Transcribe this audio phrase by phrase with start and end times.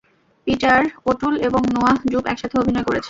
[0.47, 2.99] Peter O'Toole এবং Noah Jupe একসাথে অভিনয় করেছেন।